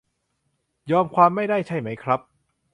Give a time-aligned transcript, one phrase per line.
[0.91, 2.19] ยอมความไม่ได้ใช่ไหมครับ